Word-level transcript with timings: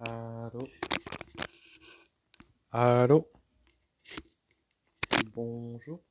Allô? 0.00 0.72
Allô? 2.72 3.28
Bonjour. 5.16 6.02